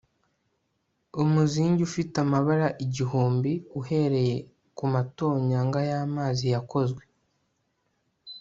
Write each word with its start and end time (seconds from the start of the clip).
umuzingi 1.21 1.79
ufite 1.89 2.15
amabara 2.25 2.67
igihumbi, 2.85 3.51
uhereye 3.79 4.35
kumatonyanga 4.77 5.79
y'amazi 5.89 6.45
yakozwe 6.55 7.03